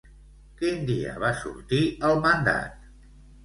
Quin 0.61 0.79
dia 0.87 1.13
va 1.25 1.31
sortir 1.43 1.85
el 2.11 2.21
mandat? 2.27 2.93